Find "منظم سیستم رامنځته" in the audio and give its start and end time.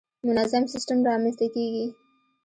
0.27-1.47